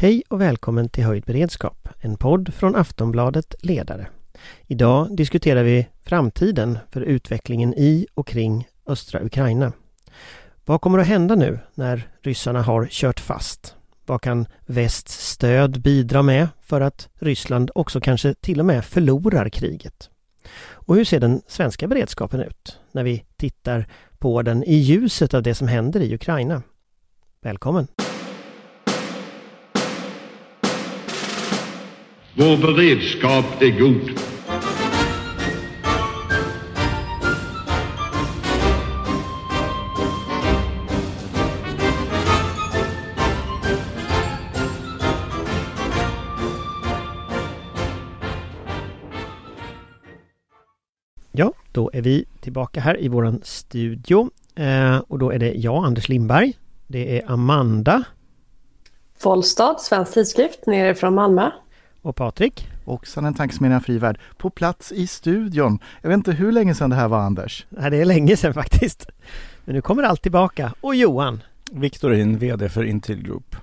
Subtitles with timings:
[0.00, 4.06] Hej och välkommen till Höjd beredskap, en podd från Aftonbladet Ledare.
[4.66, 9.72] Idag diskuterar vi framtiden för utvecklingen i och kring östra Ukraina.
[10.64, 13.74] Vad kommer att hända nu när ryssarna har kört fast?
[14.06, 19.48] Vad kan västs stöd bidra med för att Ryssland också kanske till och med förlorar
[19.48, 20.10] kriget?
[20.72, 23.86] Och hur ser den svenska beredskapen ut när vi tittar
[24.18, 26.62] på den i ljuset av det som händer i Ukraina?
[27.40, 27.86] Välkommen!
[32.40, 34.10] Vår beredskap är god.
[51.32, 54.30] Ja, då är vi tillbaka här i våran studio.
[54.54, 56.52] Eh, och då är det jag, Anders Lindberg.
[56.86, 58.02] Det är Amanda
[59.18, 61.50] Follstad, Svensk Tidskrift, nere från Malmö.
[62.02, 62.68] Och Patrik.
[62.84, 65.78] Och sen en tankesmedjan Frivärd på plats i studion.
[66.02, 67.66] Jag vet inte hur länge sedan det här var Anders.
[67.68, 69.06] Nej, det är länge sedan faktiskt.
[69.64, 70.72] Men nu kommer allt tillbaka.
[70.80, 71.42] Och Johan.
[71.72, 73.56] Viktorin, VD för Intil Group.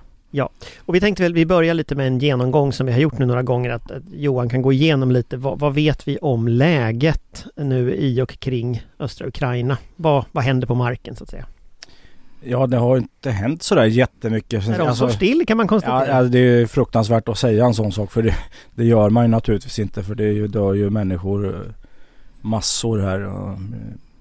[0.78, 3.26] Och vi tänkte väl vi börjar lite med en genomgång som vi har gjort nu
[3.26, 7.46] några gånger att, att Johan kan gå igenom lite vad, vad vet vi om läget
[7.56, 9.78] nu i och kring östra Ukraina?
[9.96, 11.46] Vad, vad händer på marken så att säga?
[12.40, 14.68] Ja, det har inte hänt sådär jättemycket.
[14.68, 16.16] När de står still kan man konstatera.
[16.16, 18.34] ja, det är fruktansvärt att säga en sån sak för det,
[18.74, 21.60] det gör man ju naturligtvis inte för det är ju, dör ju människor eh,
[22.40, 23.20] massor här.
[23.20, 23.58] och, eh,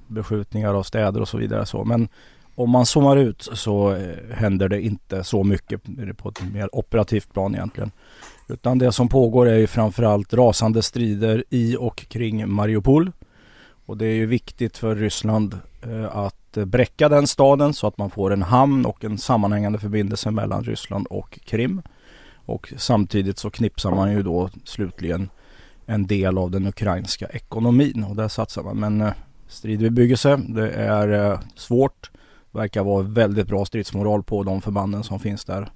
[0.07, 1.65] Beskjutningar av städer och så vidare.
[1.65, 1.83] Så.
[1.83, 2.07] Men
[2.55, 5.81] om man zoomar ut så eh, händer det inte så mycket
[6.17, 7.91] på ett mer operativt plan egentligen.
[8.47, 13.11] Utan det som pågår är ju framförallt rasande strider i och kring Mariupol.
[13.85, 15.59] Och det är ju viktigt för Ryssland
[16.11, 20.63] att bräcka den staden så att man får en hamn och en sammanhängande förbindelse mellan
[20.63, 21.81] Ryssland och Krim.
[22.45, 25.29] Och samtidigt så knipsar man ju då slutligen
[25.85, 28.79] en del av den ukrainska ekonomin och där satsar man.
[28.79, 29.13] Men eh,
[29.47, 32.11] strid vid byggelse, det är eh, svårt.
[32.51, 35.69] Verkar vara väldigt bra stridsmoral på de förbanden som finns där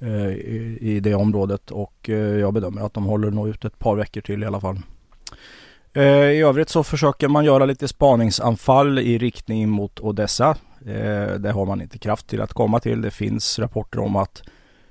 [0.00, 2.08] eh, i, det området och
[2.40, 4.78] jag bedömer att de håller nog ut ett par veckor till i alla fall.
[5.96, 10.56] Eh, I övrigt så försöker man göra lite spaningsanfall i riktning mot Odessa.
[10.86, 13.00] Eh, det har man inte kraft till att komma till.
[13.00, 14.42] Det finns rapporter om att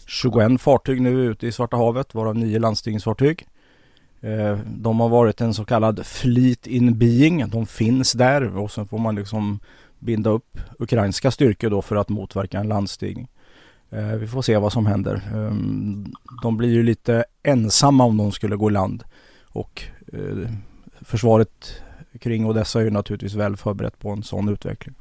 [0.08, 3.48] 21 fartyg nu är ute i Svarta havet, varav 9 landstigningsfartyg.
[4.22, 7.50] Eh, de har varit en så kallad fleet in being.
[7.50, 9.60] De finns där och sen får man liksom
[10.00, 13.28] binda upp ukrainska styrkor då för att motverka en landstigning.
[14.20, 15.22] Vi får se vad som händer.
[15.34, 16.06] Ehm,
[16.42, 19.04] de blir ju lite ensamma om de skulle gå i land.
[19.44, 19.84] Och
[21.06, 21.82] försvaret
[22.20, 24.96] kring Odessa är ju naturligtvis väl förberett på en sån utveckling.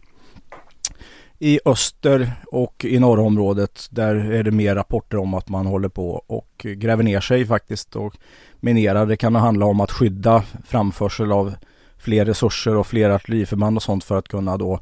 [1.38, 5.88] I öster och i norra området där är det mer rapporter om att man håller
[5.88, 8.16] på och gräver ner sig faktiskt och
[8.60, 9.06] minerar.
[9.06, 11.54] Det kan handla om att skydda framförsel av
[11.98, 14.80] fler resurser och fler artilleriförband och sånt för att kunna då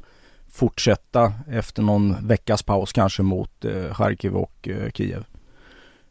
[0.49, 5.25] fortsätta efter någon veckas paus kanske mot eh, Charkiv och eh, Kiev.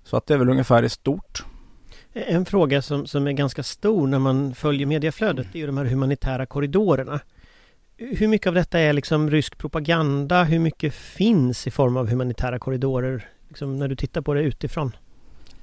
[0.04, 1.44] Så att det är väl ungefär i stort.
[2.12, 5.84] En fråga som, som är ganska stor när man följer medieflödet är ju de här
[5.84, 7.21] humanitära korridorerna.
[7.97, 10.44] Hur mycket av detta är liksom rysk propaganda?
[10.44, 13.28] Hur mycket finns i form av humanitära korridorer?
[13.48, 14.93] Liksom när du tittar på det utifrån.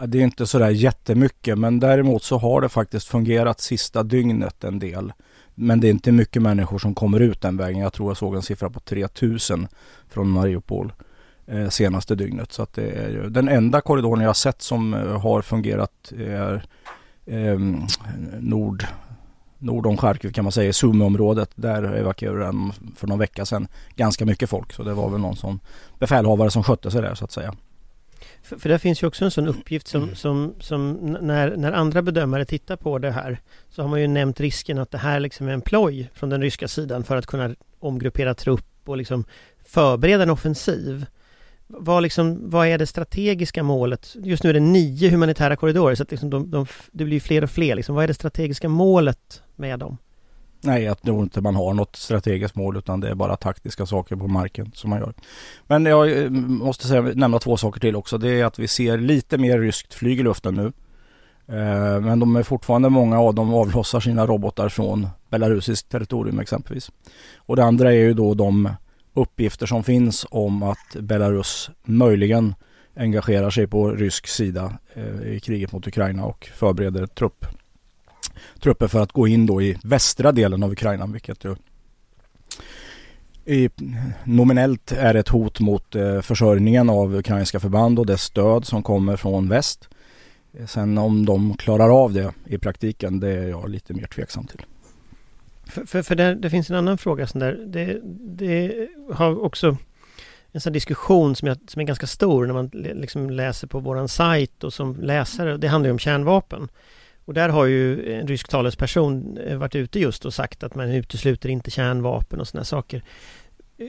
[0.05, 4.79] Det är inte sådär jättemycket men däremot så har det faktiskt fungerat sista dygnet en
[4.79, 5.13] del.
[5.55, 7.81] Men det är inte mycket människor som kommer ut den vägen.
[7.81, 9.67] Jag tror jag såg en siffra på 3000
[10.09, 10.93] från Mariupol
[11.69, 12.53] senaste dygnet.
[12.53, 16.11] Så att det är ju den enda korridoren jag har sett som eh, har fungerat
[16.17, 16.63] är
[17.25, 17.59] eh,
[18.39, 18.85] nord,
[19.57, 21.49] nord om Charkiv kan man säga, Sumy-området.
[21.55, 24.73] Där evakuerade de för någon vecka sedan ganska mycket folk.
[24.73, 25.59] Så det var väl någon som
[25.99, 27.55] befälhavare som skötte sig där så att säga.
[28.43, 31.71] För, för det finns ju också en sån uppgift som, som, som n- när, när
[31.71, 35.19] andra bedömare tittar på det här så har man ju nämnt risken att det här
[35.19, 39.25] liksom är en ploj från den ryska sidan för att kunna omgruppera trupp och liksom
[39.65, 41.05] förbereda en offensiv.
[41.67, 44.15] Vad, liksom, vad är det strategiska målet?
[44.15, 47.43] Just nu är det nio humanitära korridorer så att liksom de, de, det blir fler
[47.43, 47.75] och fler.
[47.75, 47.95] Liksom.
[47.95, 49.97] Vad är det strategiska målet med dem?
[50.61, 54.15] Nej, jag tror inte man har något strategiskt mål utan det är bara taktiska saker
[54.15, 55.13] på marken som man gör.
[55.67, 58.17] Men jag eh, måste säga, nämna två saker till också.
[58.17, 60.65] Det är att vi ser lite mer ryskt flyg i luften nu.
[61.55, 66.91] Eh, men de är fortfarande många av dem avlossar sina robotar från belarusiskt territorium exempelvis.
[67.37, 68.69] Och det andra är ju då de
[69.17, 72.55] uppgifter som finns om att Belarus möjligen
[72.95, 77.45] engagerar sig på rysk sida eh, i kriget mot Ukraina och förbereder trupp
[78.59, 81.55] trupper för att gå in då i västra delen av Ukraina vilket ju
[83.45, 83.69] i,
[84.23, 89.15] nominellt är ett hot mot eh, försörjningen av ukrainska förband och det stöd som kommer
[89.15, 89.89] från väst.
[90.67, 94.65] Sen om de klarar av det i praktiken, det är jag lite mer tveksam till.
[95.69, 97.53] För, för, för där, det finns en annan fråga som där.
[97.67, 97.99] Det,
[98.37, 99.77] det har också
[100.51, 104.07] en sån diskussion som, jag, som är ganska stor när man liksom läser på våran
[104.07, 105.57] sajt och som läsare.
[105.57, 106.67] Det handlar ju om kärnvapen.
[107.25, 110.91] Och där har ju en rysk talesperson eh, varit ute just och sagt att man
[110.91, 113.03] utesluter inte kärnvapen och sådana saker.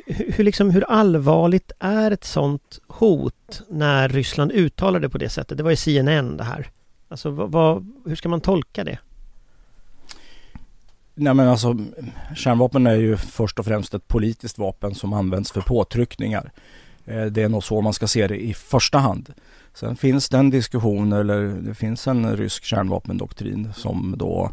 [0.07, 5.59] Hur, liksom, hur allvarligt är ett sådant hot när Ryssland uttalar det på det sättet?
[5.59, 6.71] Det var ju CNN det här.
[7.09, 8.99] Alltså vad, vad, hur ska man tolka det?
[11.21, 11.77] Nej men alltså
[12.35, 16.53] kärnvapen är ju först och främst ett politiskt vapen som används för påtryckningar.
[17.05, 19.35] Eh, det är nog så man ska se det i första hand.
[19.75, 24.51] Sen finns det en diskussion eller det finns en rysk kärnvapendoktrin som då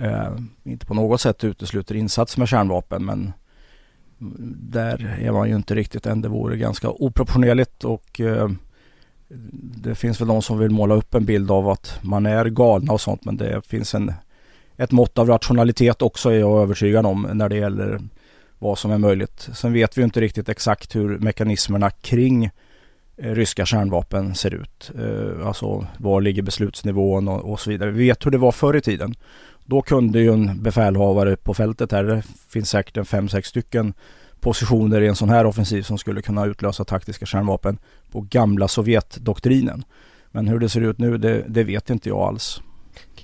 [0.00, 0.32] eh,
[0.64, 3.32] inte på något sätt utesluter insats med kärnvapen men
[4.72, 6.20] där är man ju inte riktigt än.
[6.20, 8.48] Det vore ganska oproportionerligt och eh,
[9.62, 12.92] det finns väl de som vill måla upp en bild av att man är galna
[12.92, 14.12] och sånt men det finns en,
[14.80, 18.00] ett mått av rationalitet också är jag övertygad om när det gäller
[18.58, 19.48] vad som är möjligt.
[19.54, 22.44] Sen vet vi inte riktigt exakt hur mekanismerna kring
[23.16, 24.90] eh, ryska kärnvapen ser ut.
[24.98, 27.90] Eh, alltså var ligger beslutsnivån och, och, så vidare.
[27.90, 29.14] Vi vet hur det var förr i tiden.
[29.64, 33.94] Då kunde ju en befälhavare på fältet här, det finns säkert en fem, sex stycken
[34.40, 37.78] positioner i en sån här offensiv som skulle kunna utlösa taktiska kärnvapen
[38.10, 39.84] på gamla Sovjetdoktrinen.
[40.30, 42.60] Men hur det ser ut nu, det, det vet inte jag alls.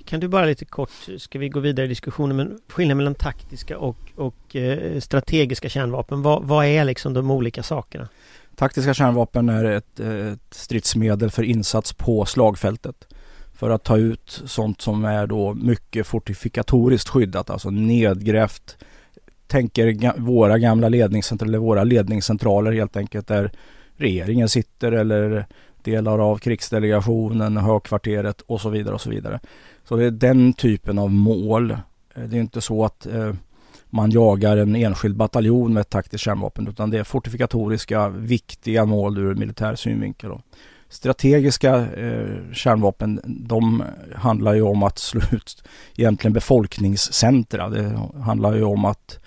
[0.07, 3.77] Kan du bara lite kort, ska vi gå vidare i diskussionen, men skillnaden mellan taktiska
[3.77, 8.07] och, och eh, strategiska kärnvapen, vad, vad, är liksom de olika sakerna?
[8.55, 13.07] Taktiska kärnvapen är ett, ett stridsmedel för insats på slagfältet.
[13.53, 18.77] För att ta ut sånt som är då mycket fortifikatoriskt skyddat, alltså nedgrävt.
[19.47, 23.51] Tänker våra gamla ledningscentraler, eller våra ledningscentraler helt enkelt där
[23.97, 25.45] regeringen sitter eller
[25.83, 29.39] delar av krigsdelegationen, högkvarteret och så vidare och så vidare.
[29.83, 31.71] Så det är den typen av mål.
[31.71, 33.33] Eh, det är inte så att eh,
[33.89, 39.17] man jagar en enskild bataljon med ett taktiskt kärnvapen utan det är fortifikatoriska, viktiga mål
[39.17, 40.31] ur militär synvinkel.
[40.89, 43.83] Strategiska eh, kärnvapen de
[44.15, 45.63] handlar ju om att slå ut
[45.95, 47.69] egentligen befolkningscentra.
[47.69, 49.19] Det handlar ju om att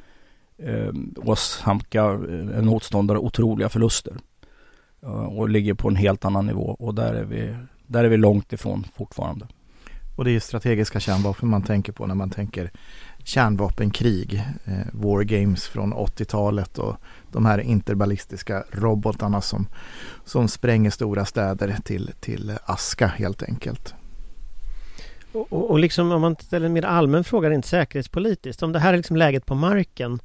[0.59, 4.17] eh, åsamka eh, en motståndare otroliga förluster.
[5.03, 6.77] Och ligger på en helt annan nivå.
[6.79, 7.55] Och där är vi,
[7.87, 9.47] där är vi långt ifrån fortfarande.
[10.17, 12.71] Och det är strategiska kärnvapen man tänker på när man tänker
[13.25, 16.97] kärnvapenkrig, eh, war games från 80-talet och
[17.33, 19.67] de här interballistiska robotarna som,
[20.25, 23.95] som spränger stora städer till, till aska helt enkelt.
[25.33, 28.79] Och, och, och liksom om man ställer en mer allmän fråga rent säkerhetspolitiskt, om det
[28.79, 30.21] här är liksom läget på marken,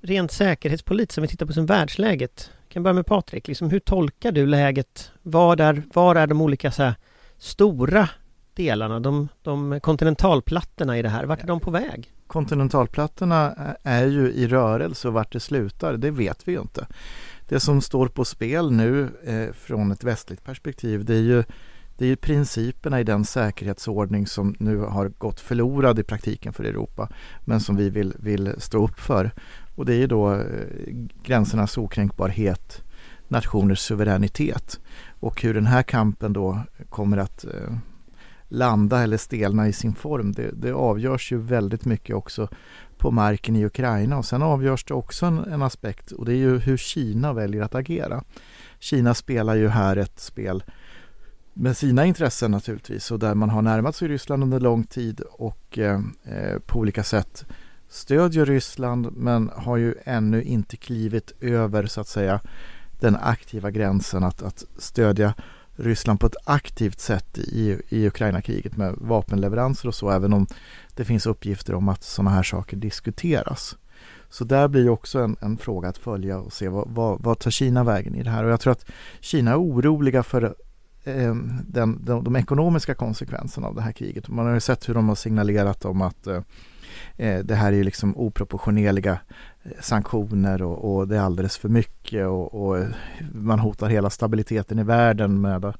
[0.00, 4.32] rent säkerhetspolitiskt, om vi tittar på som världsläget, kan börja med Patrik, liksom, hur tolkar
[4.32, 5.12] du läget?
[5.22, 6.94] Var är, var är de olika så här,
[7.38, 8.08] stora
[8.54, 12.12] delarna, de, de kontinentalplattorna i det här, vart är de på väg?
[12.26, 16.86] Kontinentalplattorna är ju i rörelse och vart det slutar, det vet vi ju inte.
[17.48, 21.44] Det som står på spel nu eh, från ett västligt perspektiv det är ju
[21.98, 26.64] det är ju principerna i den säkerhetsordning som nu har gått förlorad i praktiken för
[26.64, 27.08] Europa
[27.44, 29.30] men som vi vill, vill stå upp för.
[29.78, 30.40] Och det är ju då eh,
[31.22, 32.82] gränsernas okränkbarhet,
[33.28, 34.80] nationers suveränitet
[35.20, 37.76] och hur den här kampen då kommer att eh,
[38.48, 40.32] landa eller stelna i sin form.
[40.32, 42.48] Det, det avgörs ju väldigt mycket också
[42.96, 46.36] på marken i Ukraina och sen avgörs det också en, en, aspekt och det är
[46.36, 48.24] ju hur Kina väljer att agera.
[48.78, 50.64] Kina spelar ju här ett spel
[51.52, 55.78] med sina intressen naturligtvis och där man har närmat sig Ryssland under lång tid och
[55.78, 57.46] eh, eh på olika sätt
[57.88, 62.40] stödjer Ryssland men har ju ännu inte klivit över så att säga
[63.00, 65.34] den aktiva gränsen att, att stödja
[65.76, 70.46] Ryssland på ett aktivt sätt i, i Ukraina-kriget med vapenleveranser och så, även om
[70.94, 73.76] det finns uppgifter om att sådana här saker diskuteras.
[74.30, 77.50] Så där blir också en, en fråga att följa och se vad, vad, vad, tar
[77.50, 78.44] Kina vägen i det här?
[78.44, 78.90] Och jag tror att
[79.20, 80.42] Kina är oroliga för
[81.04, 84.28] eh, den, de, de, ekonomiska konsekvenserna av det här kriget.
[84.28, 86.42] Man har ju sett hur de har signalerat om att eh, eh
[87.16, 89.18] Eh, det här är liksom oproportionerliga
[89.62, 92.88] eh, sanktioner och, och, det är alldeles för mycket och, och, eh,
[93.32, 95.72] man hotar hela stabiliteten i världen med,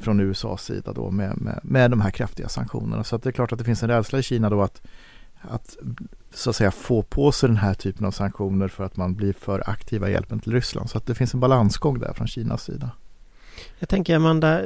[0.00, 3.04] från USAs sida då med, med, med de här kraftiga sanktionerna.
[3.04, 4.82] Så att det är klart att det finns en rädsla i Kina då att,
[5.40, 5.76] att
[6.34, 9.32] så att säga få på sig den här typen av sanktioner för att man blir
[9.32, 10.90] för aktiva i hjälpen till Ryssland.
[10.90, 12.90] Så att det finns en balansgång där från Kinas sida.
[13.78, 14.62] Jag tänker Amanda,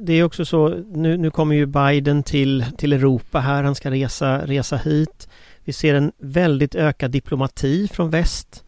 [0.00, 3.90] det är också så, nu, nu kommer ju Biden till, till Europa här, han ska
[3.90, 5.28] resa, resa hit.
[5.64, 8.64] Vi ser en väldigt ökad diplomati från väst.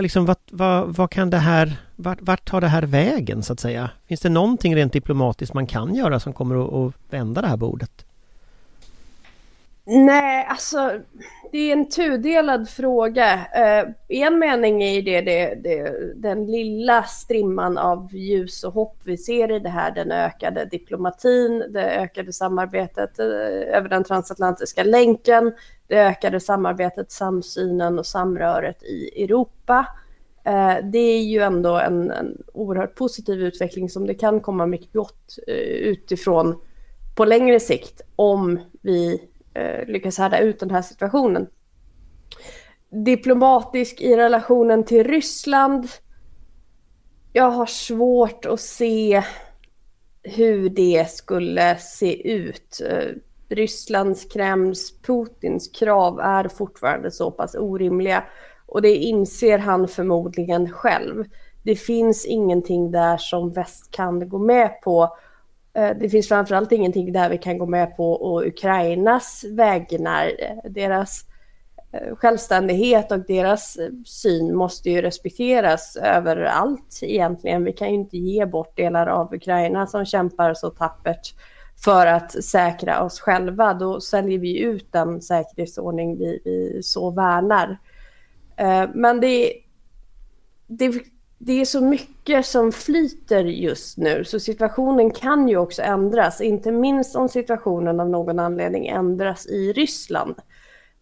[0.00, 3.60] liksom, vad, vad, vad kan det här, vart, vart tar det här vägen så att
[3.60, 3.90] säga?
[4.08, 7.56] Finns det någonting rent diplomatiskt man kan göra som kommer att, att vända det här
[7.56, 8.04] bordet?
[9.84, 11.00] Nej, alltså
[11.52, 13.34] det är en tudelad fråga.
[13.34, 19.16] Uh, en mening är det, det, det, den lilla strimman av ljus och hopp vi
[19.16, 23.26] ser i det här, den ökade diplomatin, det ökade samarbetet uh,
[23.76, 25.52] över den transatlantiska länken,
[25.86, 29.86] det ökade samarbetet, samsynen och samröret i Europa.
[30.48, 34.92] Uh, det är ju ändå en, en oerhört positiv utveckling som det kan komma mycket
[34.92, 35.38] gott
[35.80, 36.60] utifrån
[37.14, 41.46] på längre sikt om vi eh, lyckas härda ut den här situationen.
[42.90, 45.88] Diplomatisk i relationen till Ryssland.
[47.32, 49.22] Jag har svårt att se
[50.22, 52.80] hur det skulle se ut.
[52.90, 53.08] Eh,
[53.48, 58.24] Rysslands, Kremls, Putins krav är fortfarande så pass orimliga
[58.66, 61.24] och det inser han förmodligen själv.
[61.62, 65.16] Det finns ingenting där som väst kan gå med på
[65.74, 70.32] Eh, det finns framförallt ingenting där vi kan gå med på och Ukrainas vägnar.
[70.64, 71.24] Deras
[71.92, 77.64] eh, självständighet och deras eh, syn måste ju respekteras överallt egentligen.
[77.64, 81.34] Vi kan ju inte ge bort delar av Ukraina som kämpar så tappert
[81.84, 83.74] för att säkra oss själva.
[83.74, 87.78] Då säljer vi ut den säkerhetsordning vi, vi så värnar.
[88.94, 89.52] Men det,
[90.66, 90.92] det
[91.44, 96.72] det är så mycket som flyter just nu så situationen kan ju också ändras, inte
[96.72, 100.34] minst om situationen av någon anledning ändras i Ryssland.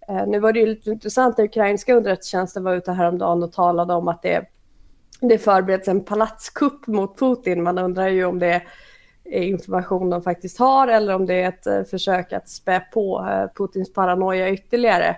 [0.09, 3.95] Eh, nu var det ju lite intressant den ukrainska underrättelsetjänsten var ute häromdagen och talade
[3.95, 4.45] om att det,
[5.21, 7.63] det förbereds en palatskupp mot Putin.
[7.63, 8.63] Man undrar ju om det
[9.25, 13.29] är information de faktiskt har eller om det är ett eh, försök att spä på
[13.31, 15.17] eh, Putins paranoia ytterligare.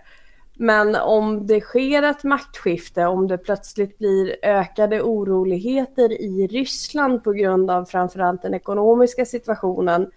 [0.54, 7.32] Men om det sker ett maktskifte, om det plötsligt blir ökade oroligheter i Ryssland på
[7.32, 10.10] grund av framförallt den ekonomiska situationen,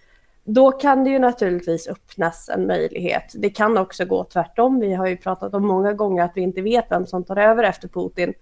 [0.44, 3.32] då kan det ju naturligtvis öppnas en möjlighet.
[3.34, 4.80] Det kan också gå tvärtom.
[4.80, 7.64] Vi har ju pratat om många gånger att vi inte vet vem som tar över
[7.64, 8.34] efter Putin.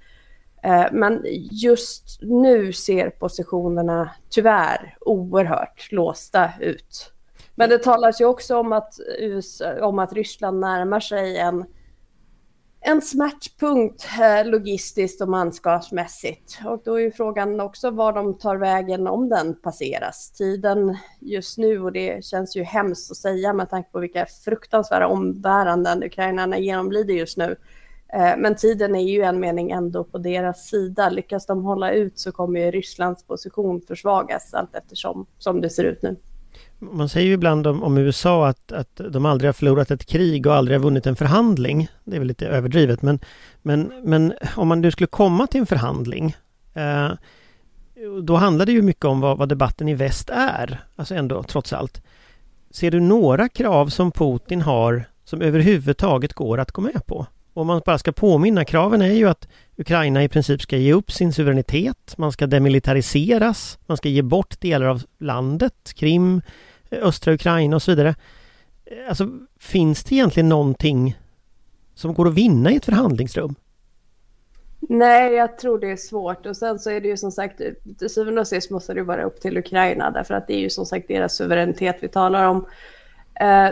[0.63, 7.13] Eh, men just nu ser positionerna tyvärr oerhört låsta ut.
[7.55, 11.65] Men det talas ju också om att, USA, om att Ryssland närmar sig en
[12.87, 16.59] en smärtpunkt eh, logistiskt och manskapsmässigt.
[16.67, 20.31] Och då är ju frågan också var de tar vägen om den passeras.
[20.31, 25.07] Tiden just nu, och det känns ju hemskt att säga med tanke på vilka fruktansvärda
[25.07, 27.57] ombäranden ukrainarna genomlider just nu.
[28.13, 31.09] Eh, men tiden är ju en mening ändå på deras sida.
[31.09, 35.85] Lyckas de hålla ut så kommer ju Rysslands position försvagas allt eftersom som det ser
[35.85, 36.17] ut nu.
[36.93, 40.47] Man säger ju ibland om, om, USA att, att de aldrig har förlorat ett krig
[40.47, 41.89] och aldrig har vunnit en förhandling.
[42.05, 43.21] Det är väl lite överdrivet men,
[43.63, 46.37] men, men om man nu skulle komma till en förhandling
[46.75, 47.11] eh,
[48.23, 51.73] då handlar det ju mycket om vad, vad, debatten i väst är, alltså ändå trots
[51.73, 52.03] allt.
[52.71, 57.27] Ser du några krav som Putin har som överhuvudtaget går att gå med på?
[57.55, 61.13] Om man bara ska påminna, kraven är ju att Ukraina i princip ska ge upp
[61.13, 66.43] sin suveränitet, man ska demilitariseras, man ska ge bort delar av landet, Krim,
[67.03, 68.15] östra Ukraina och så vidare.
[68.85, 71.19] Eh, alltså, finns det egentligen någonting
[71.95, 73.55] som går att vinna i ett förhandlingsrum?
[74.89, 76.47] Nej, jag tror det är svårt.
[76.47, 77.61] Och sen så är det ju som sagt,
[77.99, 80.71] till syvende och sist måste det vara upp till Ukraina, därför att det är ju
[80.71, 82.67] som sagt deras suveränitet vi talar om.
[83.41, 83.71] Eh,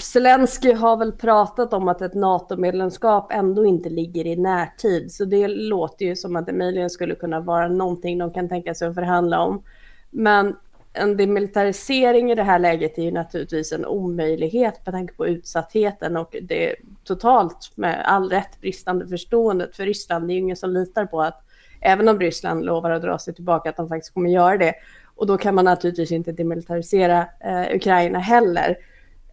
[0.00, 5.48] Zelensky har väl pratat om att ett NATO-medlemskap ändå inte ligger i närtid, så det
[5.48, 8.94] låter ju som att det möjligen skulle kunna vara någonting de kan tänka sig att
[8.94, 9.62] förhandla om.
[10.10, 10.56] Men
[10.96, 16.16] en demilitarisering i det här läget är ju naturligtvis en omöjlighet med tanke på utsattheten
[16.16, 16.74] och det
[17.04, 20.28] totalt med all rätt bristande förståendet för Ryssland.
[20.28, 21.42] Det är ju ingen som litar på att
[21.80, 24.74] även om Ryssland lovar att dra sig tillbaka att de faktiskt kommer göra det.
[25.16, 28.76] Och då kan man naturligtvis inte demilitarisera eh, Ukraina heller.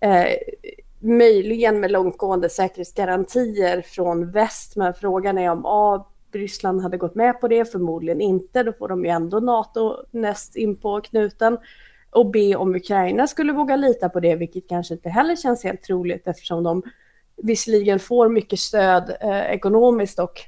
[0.01, 0.27] Eh,
[1.00, 6.05] möjligen med långtgående säkerhetsgarantier från väst, men frågan är om A,
[6.36, 10.56] Ryssland hade gått med på det, förmodligen inte, då får de ju ändå NATO näst
[10.56, 11.58] in på knuten.
[12.12, 15.84] Och B, om Ukraina skulle våga lita på det, vilket kanske inte heller känns helt
[15.84, 16.84] troligt eftersom de
[17.38, 20.42] visserligen får mycket stöd eh, ekonomiskt och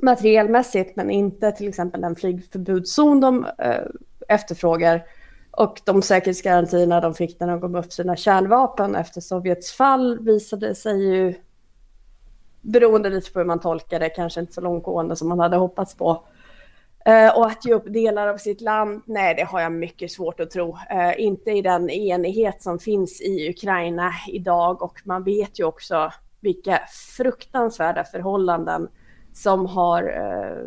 [0.00, 3.82] materielmässigt, men inte till exempel den flygförbudszon de eh,
[4.28, 5.04] efterfrågar
[5.50, 10.74] och de säkerhetsgarantierna de fick när de gav upp sina kärnvapen efter Sovjets fall visade
[10.74, 11.34] sig ju,
[12.68, 15.94] beroende lite på hur man tolkar det, kanske inte så långtgående som man hade hoppats
[15.94, 16.24] på.
[17.04, 20.40] Eh, och att ge upp delar av sitt land, nej det har jag mycket svårt
[20.40, 20.78] att tro.
[20.90, 26.12] Eh, inte i den enighet som finns i Ukraina idag och man vet ju också
[26.40, 26.80] vilka
[27.16, 28.88] fruktansvärda förhållanden
[29.34, 30.64] som, har, eh,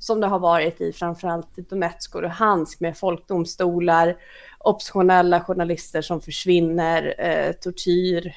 [0.00, 4.16] som det har varit i framförallt Donetsk och Luhansk med folkdomstolar,
[4.58, 8.34] oppositionella journalister som försvinner, tortyr,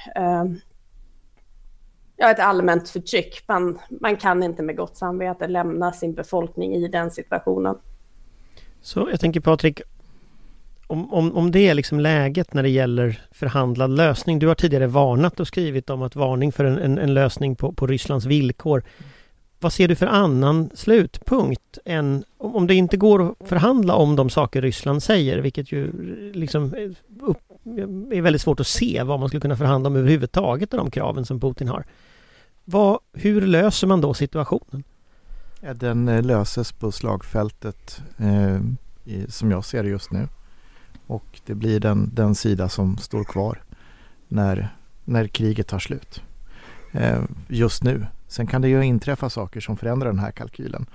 [2.17, 3.43] ja, ett allmänt förtryck.
[3.47, 7.75] Man, man kan inte med gott samvete lämna sin befolkning i den situationen.
[8.81, 9.81] Så jag tänker Patrik,
[10.87, 14.39] om, om, om det är liksom läget när det gäller förhandlad lösning.
[14.39, 17.71] Du har tidigare varnat och skrivit om att varning för en, en, en lösning på,
[17.71, 18.83] på Rysslands villkor.
[19.59, 24.29] Vad ser du för annan slutpunkt än om det inte går att förhandla om de
[24.29, 25.91] saker Ryssland säger, vilket ju
[26.33, 26.73] liksom
[27.21, 27.37] upp,
[28.11, 31.25] är väldigt svårt att se vad man skulle kunna förhandla om överhuvudtaget av de kraven
[31.25, 31.85] som Putin har.
[32.69, 34.83] Vad, hur löser man då situationen?
[35.61, 38.59] Ja, den eh, löses på slagfältet eh,
[39.03, 40.27] i, som jag ser det just nu.
[41.07, 43.63] Och det blir den, den sida som står kvar
[44.27, 46.21] när, när kriget tar slut.
[46.91, 48.05] Eh, just nu.
[48.27, 50.85] Sen kan det ju inträffa saker som förändrar den här kalkylen.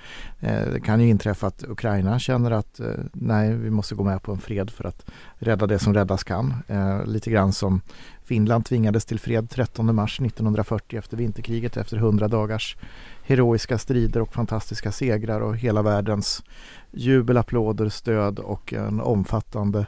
[0.41, 4.23] Eh, det kan ju inträffa att Ukraina känner att eh, nej, vi måste gå med
[4.23, 5.07] på en fred för att
[5.39, 6.55] rädda det som räddas kan.
[6.69, 7.81] Eh, lite grann som
[8.25, 12.77] Finland tvingades till fred 13 mars 1940 efter vinterkriget efter 100 dagars
[13.23, 16.43] heroiska strider och fantastiska segrar och hela världens
[16.91, 19.87] jubel, applåder, stöd och en omfattande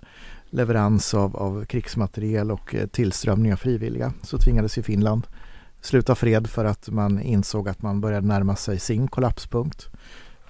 [0.51, 5.27] leverans av, av krigsmateriel och tillströmning av frivilliga så tvingades ju Finland
[5.85, 9.89] sluta fred för att man insåg att man började närma sig sin kollapspunkt.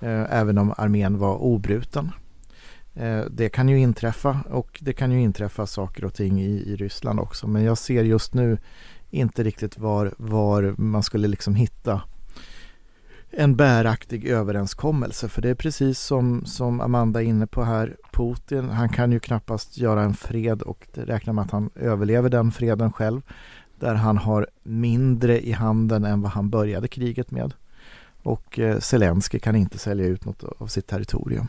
[0.01, 2.11] Eh, även om armén var obruten.
[2.95, 6.77] Eh, det kan ju inträffa och det kan ju inträffa saker och ting i, i
[6.77, 8.59] Ryssland också men jag ser just nu
[9.11, 12.03] inte riktigt var, var man skulle liksom hitta
[13.31, 15.29] en bäraktig överenskommelse.
[15.29, 19.21] För det är precis som, som Amanda är inne på här, Putin, han kan ju
[19.21, 23.23] knappast göra en fred och räkna med att han överlever den freden själv.
[23.85, 27.55] Där han har mindre i handen än vad han började kriget med.
[28.23, 31.47] Och eh, Zelensky kan inte sälja ut något av sitt territorium.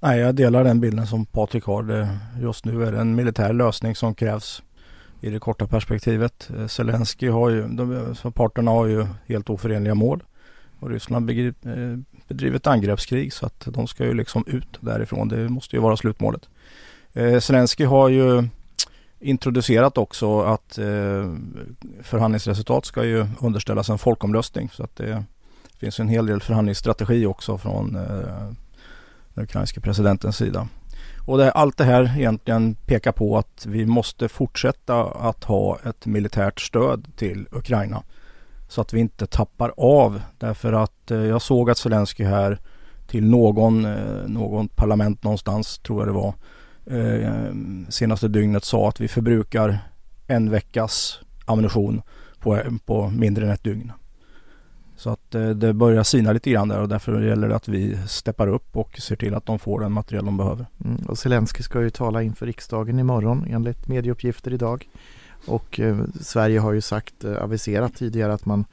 [0.00, 2.08] Nej, jag delar den bilden som Patrik har.
[2.40, 4.62] Just nu är det en militär lösning som krävs
[5.20, 6.50] i det korta perspektivet.
[6.58, 10.22] Eh, Zelensky har ju, de, parterna har ju helt oförenliga mål.
[10.80, 11.52] Och Ryssland eh,
[12.28, 15.28] bedriver ett angreppskrig så att de ska ju liksom ut därifrån.
[15.28, 16.48] Det måste ju vara slutmålet.
[17.12, 18.48] Eh, Zelensky har ju
[19.20, 21.34] introducerat också att eh,
[22.02, 24.70] förhandlingsresultat ska ju underställas en folkomröstning.
[24.72, 25.24] Så att det
[25.78, 28.52] finns en hel del förhandlingsstrategi också från eh,
[29.34, 30.68] den ukrainska presidentens sida.
[31.26, 36.06] Och det, allt det här egentligen pekar på att vi måste fortsätta att ha ett
[36.06, 38.02] militärt stöd till Ukraina.
[38.68, 40.20] Så att vi inte tappar av.
[40.38, 42.60] Därför att eh, jag såg att Zelensky här
[43.06, 46.34] till någon, eh, någon parlament någonstans, tror jag det var,
[46.86, 47.54] eh,
[47.88, 49.78] senaste dygnet sa att vi förbrukar
[50.26, 52.02] en veckas ammunition
[52.40, 53.92] på, på mindre än ett dygn.
[54.96, 57.98] Så att eh, det börjar sina lite grann där och därför gäller det att vi
[58.06, 60.66] steppar upp och ser till att de får den material de behöver.
[60.84, 64.88] Mm, och Zelensky ska ju tala inför riksdagen imorgon enligt medieuppgifter idag.
[65.46, 68.64] Och eh, Sverige har ju sagt, eh, aviserat tidigare att man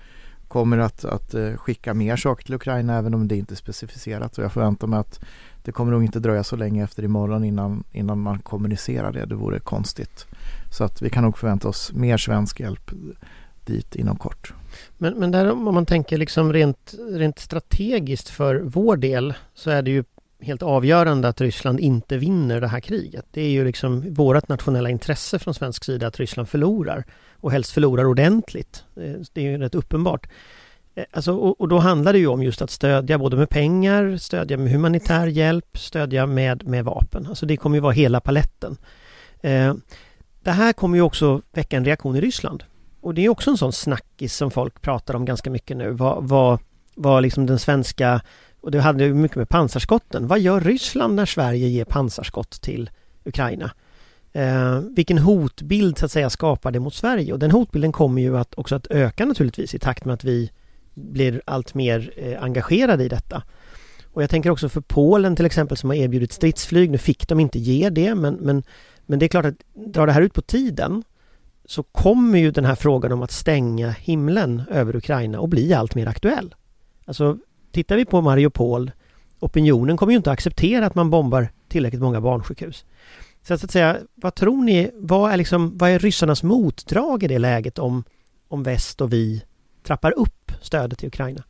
[0.47, 4.37] kommer att, att eh, skicka mer saker till Ukraina även om det inte är specificerat.
[4.37, 5.19] Och jag förväntar mig att
[5.63, 9.25] det kommer nog inte dröja så länge efter imorgon innan, innan man kommunicerar det.
[9.25, 10.25] Det vore konstigt.
[10.71, 12.91] Så att vi kan nog förvänta oss mer svensk hjälp
[13.65, 14.53] dit inom kort.
[14.97, 19.81] Men, men där om man tänker liksom rent, rent strategiskt för vår del så är
[19.81, 20.03] det ju
[20.39, 23.25] helt avgörande att Ryssland inte vinner det här kriget.
[23.31, 27.71] Det är ju liksom vårt nationella intresse från svensk sida att Ryssland förlorar och helst
[27.71, 28.83] förlorar ordentligt.
[28.95, 30.27] Eh, det är ju rätt uppenbart.
[30.95, 34.17] Eh, alltså, och, och, då handlar det ju om just att stödja både med pengar,
[34.17, 37.27] stödja med humanitär hjälp, stödja med, med vapen.
[37.27, 38.77] Alltså det kommer ju vara hela paletten.
[39.41, 39.73] Eh,
[40.43, 42.63] det här kommer ju också väcka en reaktion i Ryssland.
[43.01, 45.91] Och det är också en sån snackis som folk pratar om ganska mycket nu.
[45.91, 46.59] Vad, vad,
[46.95, 48.21] vad liksom den svenska,
[48.61, 50.27] och det hade ju mycket med pansarskotten.
[50.27, 52.89] Vad gör Ryssland när Sverige ger pansarskott till
[53.23, 53.71] Ukraina?
[54.33, 57.33] Eh, vilken hotbild så att säga skapar det mot Sverige?
[57.33, 60.51] Och den hotbilden kommer ju att också att öka naturligtvis i takt med att vi
[60.93, 63.43] blir allt mer eh, engagerade i detta.
[64.13, 66.91] Och jag tänker också för Polen till exempel som har erbjudit stridsflyg.
[66.91, 68.63] Nu fick de inte ge det men, men,
[69.05, 71.03] men det är klart att drar det här ut på tiden
[71.65, 75.95] så kommer ju den här frågan om att stänga himlen över Ukraina att bli allt
[75.95, 76.55] mer aktuell.
[77.05, 77.37] Alltså
[77.71, 78.91] tittar vi på Mariupol
[79.43, 82.85] opinionen kommer ju inte acceptera att man bombar tillräckligt många barnsjukhus.
[83.41, 87.39] Så att, säga, vad tror ni, vad är, liksom, vad är ryssarnas motdrag i det
[87.39, 88.03] läget om,
[88.47, 89.43] om väst och vi
[89.83, 91.43] trappar upp stödet till Ukraina?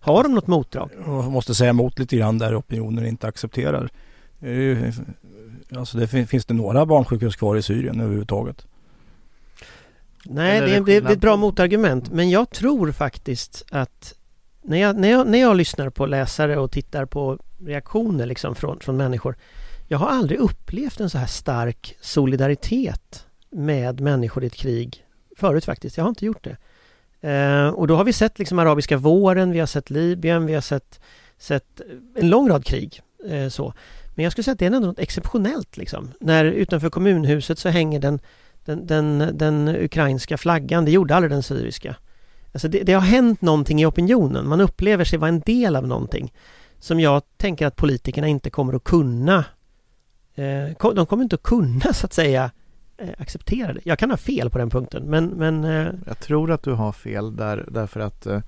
[0.00, 0.90] Har de något motdrag?
[1.06, 3.90] Jag måste säga emot lite grann där opinionen inte accepterar.
[5.76, 8.66] Alltså det finns det några barnsjukhus kvar i Syrien överhuvudtaget?
[10.24, 12.10] Nej, det är är, det är ett bra motargument.
[12.10, 14.14] Men jag tror faktiskt att
[14.62, 18.80] när jag, när jag, när jag lyssnar på läsare och tittar på reaktioner liksom från,
[18.80, 19.36] från människor.
[19.88, 25.04] Jag har aldrig upplevt en så här stark solidaritet med människor i ett krig
[25.36, 25.96] förut faktiskt.
[25.96, 26.56] Jag har inte gjort det.
[27.20, 30.60] Eh, och då har vi sett liksom arabiska våren, vi har sett Libyen, vi har
[30.60, 31.00] sett,
[31.38, 31.80] sett
[32.14, 33.00] en lång rad krig.
[33.28, 33.74] Eh, så.
[34.14, 36.10] Men jag skulle säga att det är ändå något exceptionellt liksom.
[36.20, 38.20] När utanför kommunhuset så hänger den
[38.64, 41.96] den, den, den ukrainska flaggan, det gjorde aldrig den syriska.
[42.52, 45.86] Alltså det, det har hänt någonting i opinionen, man upplever sig vara en del av
[45.86, 46.32] någonting
[46.78, 49.44] som jag tänker att politikerna inte kommer att kunna
[50.34, 52.50] eh, de kommer inte att kunna så att säga
[53.00, 53.80] Eh, acceptera det.
[53.84, 56.92] Jag kan ha fel på den punkten men, men eh, Jag tror att du har
[56.92, 58.40] fel där därför att eh,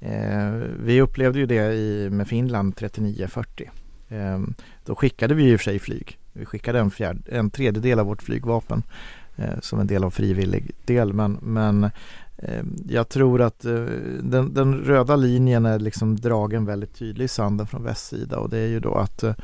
[0.00, 0.50] eh
[0.82, 3.68] vi upplevde ju det i, med Finland 39-40.
[4.08, 4.40] Eh,
[4.84, 6.18] då skickade vi i och för sig flyg.
[6.32, 8.82] Vi skickade en, fjärd, en tredjedel av vårt flygvapen
[9.36, 11.12] eh, som en del av frivillig del.
[11.12, 11.84] Men, men
[12.36, 13.84] eh, jag tror att eh,
[14.22, 18.58] den, den röda linjen är liksom dragen väldigt tydlig i sanden från västsida och det
[18.58, 19.34] är ju då att eh,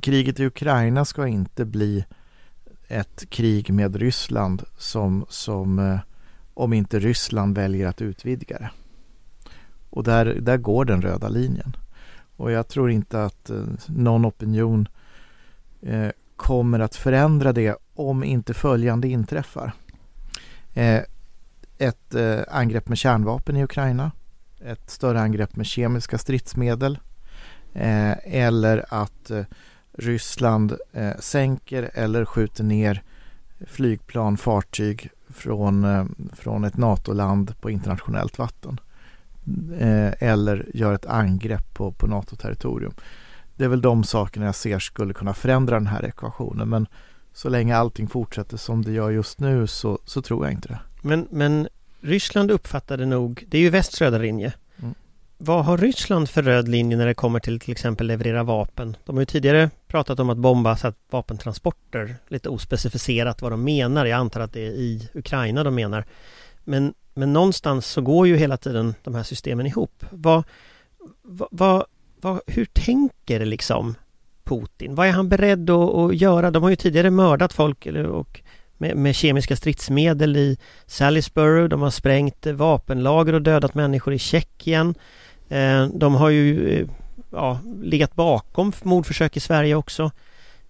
[0.00, 2.04] kriget i Ukraina ska inte bli
[2.94, 5.98] ett krig med Ryssland som, som eh,
[6.54, 8.70] om inte Ryssland väljer att utvidga det.
[9.90, 11.76] Och där, där går den röda linjen.
[12.36, 14.88] Och jag tror inte att eh, någon opinion
[15.82, 19.72] eh, kommer att förändra det om inte följande inträffar.
[20.74, 21.02] Eh,
[21.78, 24.10] ett eh, angrepp med kärnvapen i Ukraina,
[24.64, 26.98] ett större angrepp med kemiska stridsmedel
[27.72, 29.44] eh, eller att eh,
[29.98, 33.02] Ryssland eh, sänker eller skjuter ner
[33.66, 38.80] flygplan, fartyg från, eh, från ett NATO-land på internationellt vatten.
[39.78, 42.94] Eh, eller gör ett angrepp på, på NATO-territorium.
[43.56, 46.68] Det är väl de sakerna jag ser skulle kunna förändra den här ekvationen.
[46.68, 46.86] Men
[47.32, 50.78] så länge allting fortsätter som det gör just nu så, så tror jag inte det.
[51.02, 51.68] Men, men
[52.00, 54.52] Ryssland uppfattade nog, det är ju västs röda linje.
[55.38, 58.96] Vad har Ryssland för röd linje när det kommer till till exempel leverera vapen?
[59.04, 63.64] De har ju tidigare pratat om att bomba så att vapentransporter, lite ospecificerat vad de
[63.64, 64.06] menar.
[64.06, 66.04] Jag antar att det är i Ukraina de menar.
[66.64, 70.04] Men, men någonstans så går ju hela tiden de här systemen ihop.
[70.10, 70.44] Vad,
[71.50, 71.84] vad,
[72.20, 73.94] vad, hur tänker liksom
[74.44, 74.94] Putin?
[74.94, 76.50] Vad är han beredd att, att göra?
[76.50, 78.40] De har ju tidigare mördat folk och
[78.76, 81.68] med, med kemiska stridsmedel i Salisbury.
[81.68, 84.94] De har sprängt vapenlager och dödat människor i Tjeckien.
[85.48, 86.86] Eh, de har ju eh,
[87.30, 90.10] ja, legat bakom mordförsök i Sverige också.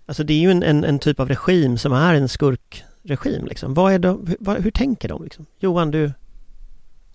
[0.06, 3.74] Alltså det är ju en, en, en typ av regim som är en skurkregim liksom.
[3.74, 5.46] Vad är de, hur, vad, hur tänker de liksom?
[5.58, 6.12] Johan, du,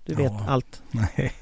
[0.06, 0.46] du vet Ja.
[0.48, 0.82] allt.
[0.92, 1.34] Nej,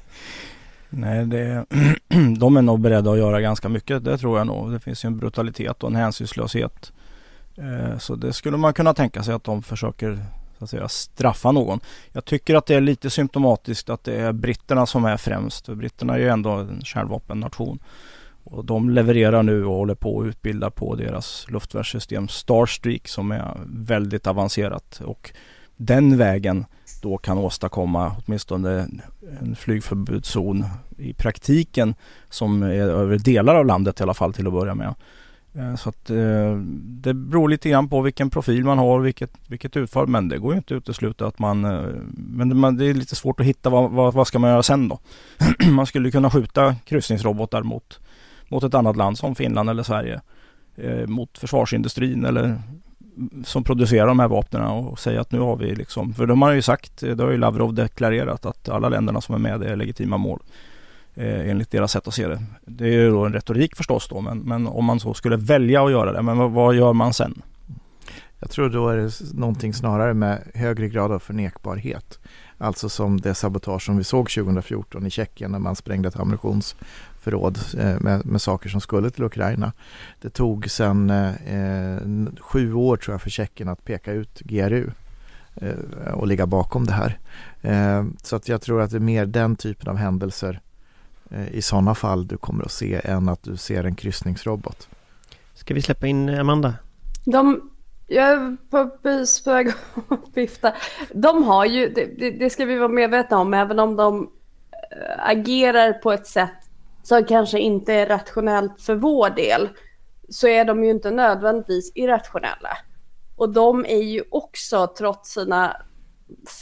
[0.90, 1.66] Nej det,
[2.38, 4.04] de är nog beredda att göra ganska mycket.
[4.04, 4.72] Det tror jag nog.
[4.72, 6.92] Det finns ju en brutalitet och en hänsynslöshet.
[7.56, 10.18] Eh, Så det skulle man kunna tänka sig att de försöker
[10.58, 11.80] så att säga, straffa någon.
[12.12, 15.66] Jag tycker att det är lite symptomatiskt att det är britterna som är främst.
[15.66, 17.78] För britterna är ju ändå en kärnvapennation.
[18.44, 23.54] Och de levererar nu och håller på att utbilda på deras luftvärnssystem Starstreak som är
[23.66, 25.00] väldigt avancerat.
[25.04, 25.30] Och
[25.76, 26.64] den vägen
[27.02, 29.02] då kan åstadkomma åtminstone en-
[29.40, 30.64] en flygförbudszon
[30.98, 31.94] i praktiken
[32.30, 34.94] som är över delar av landet i alla fall till att börja med.
[35.58, 39.30] Eh, så att eh, det beror lite grann på vilken profil man har och vilket,
[39.48, 40.06] vilket utfall.
[40.06, 41.64] Men det går ju inte att utesluta att man...
[41.64, 41.82] Eh,
[42.14, 44.98] men det är lite svårt att hitta vad, vad, vad ska man göra sen då?
[45.70, 48.00] man skulle kunna skjuta kryssningsrobotar mot,
[48.48, 50.20] mot ett annat land som Finland eller Sverige.
[51.06, 52.58] Mot försvarsindustrin eller
[53.44, 56.52] som producerar de här vapnen och säga att nu har vi liksom, för de har
[56.52, 60.16] ju sagt, det har ju Lavrov deklarerat att alla länderna som är med är legitima
[60.16, 60.42] mål.
[61.18, 62.42] Eh, enligt deras sätt att se det.
[62.66, 65.84] Det är ju då en retorik förstås då men, men om man så skulle välja
[65.84, 67.42] att göra det, men vad, vad gör man sen?
[68.38, 72.18] Jag tror då är det någonting snarare med högre grad av förnekbarhet.
[72.58, 77.58] Alltså som det sabotage som vi såg 2014 i Tjeckien när man sprängde ett ammunitionsförråd
[77.78, 79.72] eh, med, med saker som skulle till Ukraina.
[80.20, 84.90] Det tog sedan eh, sju år tror jag för Tjeckien att peka ut GRU
[85.56, 87.18] eh, och ligga bakom det här.
[87.62, 90.60] Eh, så att jag tror att det är mer den typen av händelser
[91.52, 94.88] i sådana fall du kommer att se än att du ser en kryssningsrobot.
[95.54, 96.74] Ska vi släppa in Amanda?
[97.24, 97.70] De,
[98.06, 99.68] jag är på precis på väg
[100.08, 100.74] att vifta.
[101.14, 104.30] De har ju, det, det, det ska vi vara medvetna om, även om de
[104.72, 106.68] eh, agerar på ett sätt
[107.02, 109.68] som kanske inte är rationellt för vår del,
[110.28, 112.78] så är de ju inte nödvändigtvis irrationella.
[113.36, 115.76] Och de är ju också, trots sina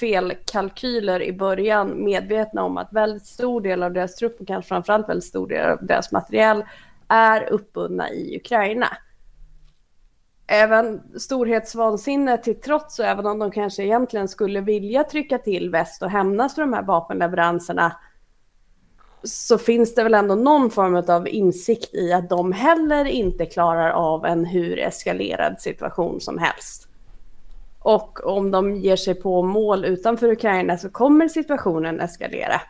[0.01, 5.09] felkalkyler i början, medvetna om att väldigt stor del av deras trupp och kanske framförallt
[5.09, 6.65] väldigt stor del av deras materiell
[7.09, 8.89] är uppbundna i Ukraina.
[10.49, 16.03] även storhetsvansinne till trots och även om de kanske egentligen skulle vilja trycka till väst
[16.03, 17.97] och hämnas för de här vapenleveranserna
[19.23, 23.91] så finns det väl ändå någon form av insikt i att de heller inte klarar
[23.91, 26.86] av en hur eskalerad situation som helst.
[27.87, 32.61] Och om de ger sig på mål utanför Ukraina så kommer situationen eskalera.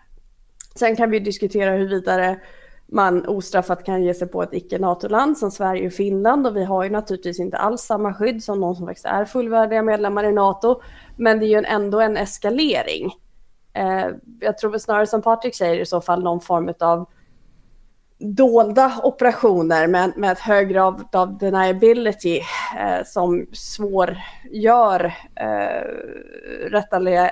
[0.74, 2.40] Sen kan vi diskutera hur vidare
[2.86, 6.84] man ostraffat kan ge sig på ett icke-NATO-land som Sverige och Finland och vi har
[6.84, 10.80] ju naturligtvis inte alls samma skydd som de som faktiskt är fullvärdiga medlemmar i NATO.
[11.16, 13.12] Men det är ju ändå en eskalering.
[13.72, 14.06] Eh,
[14.40, 17.08] jag tror väl snarare som Patrik säger i så fall någon form av
[18.18, 22.40] dolda operationer med, med ett hög grad av deniability
[22.78, 25.90] eh, som svårgör eh,
[26.70, 27.30] rättaliga,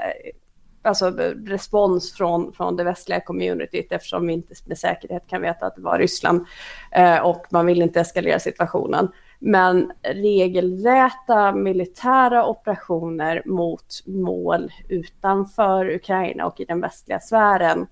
[0.83, 1.11] alltså
[1.47, 5.83] respons från, från det västliga communityt eftersom vi inte med säkerhet kan veta att det
[5.83, 6.47] var Ryssland
[6.93, 9.09] eh, och man vill inte eskalera situationen.
[9.39, 17.87] Men regelräta militära operationer mot mål utanför Ukraina och i den västliga sfären.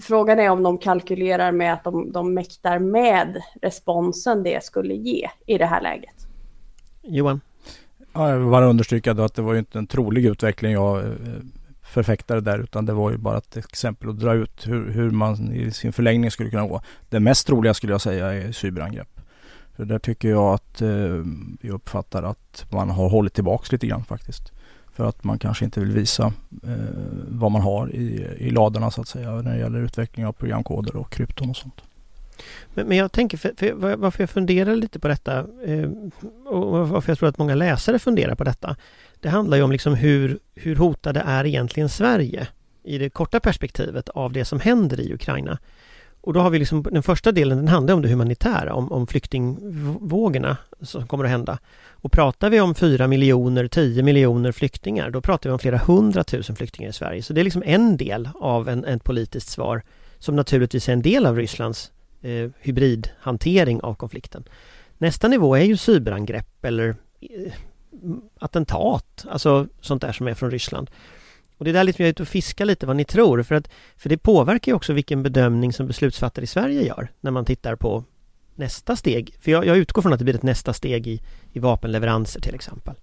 [0.00, 5.30] Frågan är om de kalkylerar med att de, de mäktar med responsen det skulle ge
[5.46, 6.26] i det här läget.
[7.02, 7.40] Johan?
[8.12, 11.10] Ja, jag vill bara understryka att det var ju inte en trolig utveckling jag eh,
[11.82, 15.52] förfäktade där utan det var ju bara ett exempel att dra ut hur, hur man
[15.52, 16.80] i sin förlängning skulle kunna gå.
[17.08, 19.20] Det mest troliga skulle jag säga är cyberangrepp.
[19.76, 20.88] För där tycker jag att eh,
[21.60, 24.52] vi uppfattar att man har hållit tillbaks lite grann faktiskt.
[24.96, 26.32] För att man kanske inte vill visa
[26.62, 26.72] eh,
[27.28, 30.96] vad man har i, i ladorna så att säga när det gäller utveckling av programkoder
[30.96, 31.82] och krypton och sånt.
[32.74, 35.90] Men, men jag tänker, för, för, varför jag funderar lite på detta eh,
[36.46, 38.76] och varför jag tror att många läsare funderar på detta.
[39.20, 42.48] Det handlar ju om liksom hur, hur hotade är egentligen Sverige
[42.82, 45.58] i det korta perspektivet av det som händer i Ukraina.
[46.26, 49.06] Och då har vi liksom den första delen, den handlar om det humanitära, om, om
[49.06, 51.58] flyktingvågorna som kommer att hända.
[51.90, 56.56] Och pratar vi om 4 miljoner, 10 miljoner flyktingar, då pratar vi om flera hundratusen
[56.56, 57.22] flyktingar i Sverige.
[57.22, 59.82] Så det är liksom en del av en, ett politiskt svar
[60.18, 64.44] som naturligtvis är en del av Rysslands eh, hybridhantering av konflikten.
[64.98, 67.52] Nästa nivå är ju cyberangrepp eller eh,
[68.38, 70.90] attentat, alltså sånt där som är från Ryssland.
[71.58, 73.54] Och det är där liksom jag är ute och fiskar lite vad ni tror för
[73.54, 77.44] att för det påverkar ju också vilken bedömning som beslutsfattare i Sverige gör när man
[77.44, 78.04] tittar på
[78.54, 79.34] nästa steg.
[79.40, 81.20] För jag, jag utgår från att det blir ett nästa steg i,
[81.52, 82.94] i vapenleveranser till exempel.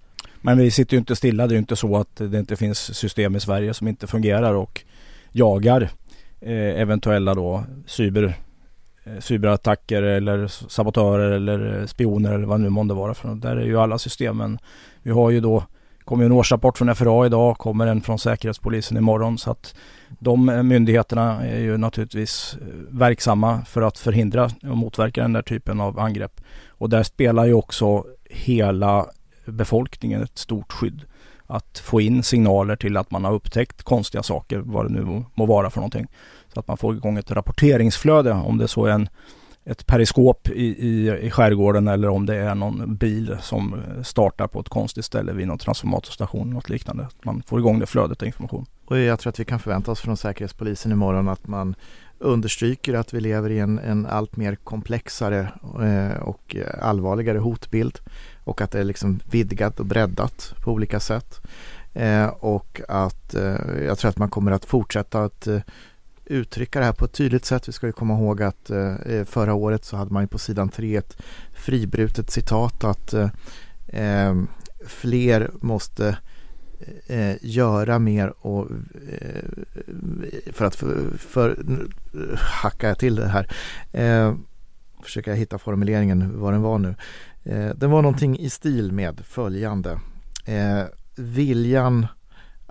[0.41, 1.47] Men vi sitter ju inte stilla.
[1.47, 4.53] Det är ju inte så att det inte finns system i Sverige som inte fungerar
[4.53, 4.83] och
[5.31, 5.89] jagar
[6.41, 8.37] eh, eventuella då cyber,
[9.03, 13.13] eh, cyberattacker eller sabotörer eller eh, spioner eller vad nu månde vara.
[13.13, 14.59] För där är ju alla systemen.
[15.03, 15.63] Vi har ju då
[16.05, 19.37] kommer en årsrapport från FRA idag, kommer en från Säkerhetspolisen imorgon.
[19.37, 19.75] Så att
[20.19, 25.41] de eh, myndigheterna är ju naturligtvis eh, verksamma för att förhindra och motverka den där
[25.41, 26.41] typen av angrepp.
[26.67, 29.05] Och där spelar ju också hela
[29.45, 31.01] befolkningen ett stort skydd.
[31.47, 35.45] Att få in signaler till att man har upptäckt konstiga saker, vad det nu må
[35.45, 36.07] vara för någonting.
[36.53, 39.09] Så att man får igång ett rapporteringsflöde om det så är en
[39.65, 44.59] ett periskop i, i, i skärgården eller om det är någon bil som startar på
[44.59, 47.03] ett konstigt ställe vid någon transformatorstation något liknande.
[47.03, 48.65] Att Man får igång det flödet av information.
[48.85, 51.75] Och jag tror att vi kan förvänta oss från Säkerhetspolisen imorgon att man
[52.19, 55.47] understryker att vi lever i en, en allt mer komplexare
[55.81, 57.99] eh, och allvarligare hotbild
[58.43, 61.41] och att det är liksom vidgat och breddat på olika sätt.
[61.93, 65.59] Eh, och att eh, jag tror att man kommer att fortsätta att eh,
[66.25, 67.67] uttrycka det här på ett tydligt sätt.
[67.67, 70.37] Vi ska ju komma ihåg att eh, eh förra året så hade man ju på
[70.37, 71.17] sidan 3 ett
[71.53, 73.29] fribrutet citat att eh,
[73.87, 74.35] eh
[74.85, 76.17] fler måste
[77.07, 78.71] eh, eh, göra mer och
[79.11, 79.43] eh,
[80.51, 81.63] för att för, för,
[82.37, 83.47] hacka jag till det här
[83.91, 84.35] eh,
[85.03, 86.95] försöka hitta formuleringen vad den var nu.
[87.43, 89.99] Eh, den var någonting i stil med följande.
[91.15, 92.07] viljan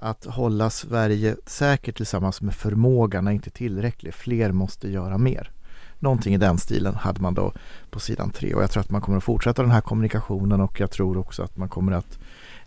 [0.02, 4.14] att hålla Sverige säkert tillsammans med förmågan är inte tillräcklig.
[4.14, 5.50] Fler måste göra mer.
[5.98, 7.52] Någonting i den stilen hade man då
[7.90, 10.80] på sidan tre och jag tror att man kommer att fortsätta den här kommunikationen och
[10.80, 12.18] jag tror också att man kommer att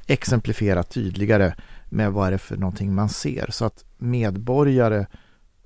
[0.07, 1.55] exemplifiera tydligare
[1.89, 5.05] med vad är det för någonting man ser så att medborgare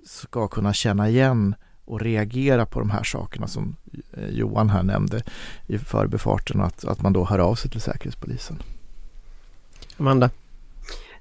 [0.05, 1.55] ska kunna känna igen
[1.85, 3.75] och reagera på de här sakerna som
[4.13, 5.23] eh, Johan här nämnde
[5.67, 8.63] i förbifarten och att, att man då hör av sig till Säkerhetspolisen.
[9.97, 10.29] Amanda?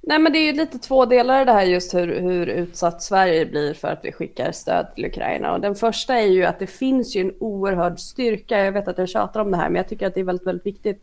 [0.09, 3.47] Nej men det är ju lite två delar det här just hur, hur utsatt Sverige
[3.47, 5.53] blir för att vi skickar stöd till Ukraina.
[5.53, 8.65] Och den första är ju att det finns ju en oerhörd styrka.
[8.65, 10.47] Jag vet att jag tjatar om det här men jag tycker att det är väldigt,
[10.47, 11.03] väldigt viktigt.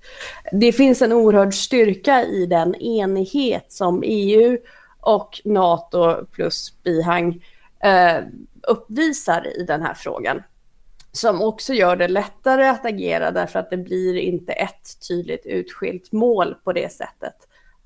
[0.51, 4.57] Det finns en oerhörd styrka i den enighet som EU
[4.99, 7.43] och NATO plus bihang
[7.83, 8.17] eh,
[8.67, 10.43] uppvisar i den här frågan.
[11.11, 16.11] som också gör det lättare att agera därför att det blir inte ett tydligt utskilt
[16.11, 17.35] mål på det sättet.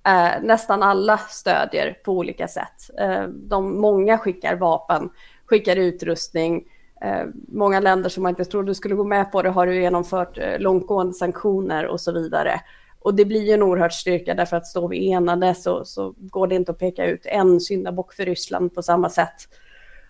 [0.08, 2.90] Eh, nästan alla stödjer på olika sätt.
[3.00, 5.10] Eh, de, många skickar vapen,
[5.46, 6.64] skickar utrustning.
[7.02, 10.38] Eh, många länder som man inte trodde skulle gå med på det har ju genomfört
[10.38, 12.62] eh, långtgående sanktioner och så vidare.
[13.00, 16.48] Och det blir ju en oerhört styrka därför att står vi enade så, så går
[16.48, 19.48] det inte att peka ut en syndabock för Ryssland på samma sätt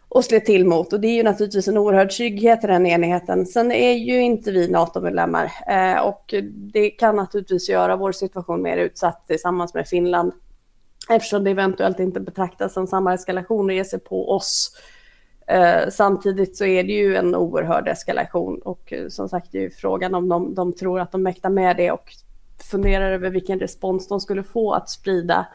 [0.09, 0.93] och slå till mot.
[0.93, 3.45] Och det är ju naturligtvis en oerhörd trygghet i den enigheten.
[3.45, 8.77] Sen är ju inte vi NATO-medlemmar eh, och det kan naturligtvis göra vår situation mer
[8.77, 10.33] utsatt tillsammans med Finland
[11.09, 14.71] eftersom det eventuellt inte betraktas som samma eskalation och ger sig på oss.
[15.47, 19.61] Eh, samtidigt så är det ju en oerhörd eskalation och eh, som sagt det är
[19.61, 22.13] ju frågan om de, de tror att de mäktar med det och
[22.71, 25.47] funderar över vilken respons de skulle få att sprida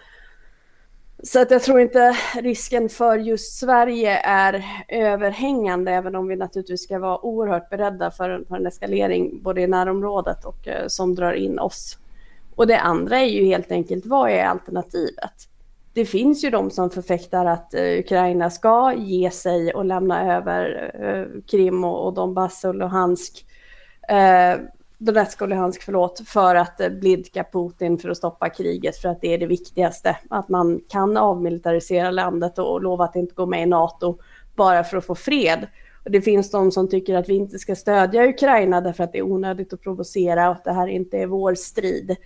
[1.22, 6.83] så att jag tror inte risken för just Sverige är överhängande, även om vi naturligtvis
[6.83, 11.14] ska vara oerhört beredda för en, för en eskalering både i närområdet och eh, som
[11.14, 11.98] drar in oss.
[12.57, 15.33] Och det andra är ju helt enkelt, vad är alternativet?
[15.92, 20.90] Det finns ju de som förfäktar att eh, Ukraina ska ge sig och lämna över
[21.03, 23.46] eh, Krim och, och Donbass och Luhansk
[25.04, 29.20] Donetsk och Luhansk, förlåt, för att eh, blidka Putin för att stoppa kriget, för att
[29.20, 30.16] det är det viktigaste.
[30.30, 34.18] Att man kan avmilitarisera landet och lova att inte gå med i NATO
[34.56, 35.66] bara för att få fred.
[36.04, 39.18] Och det finns de som tycker att vi inte ska stödja Ukraina därför att det
[39.18, 42.16] är onödigt att provocera och att det här inte är vår strid.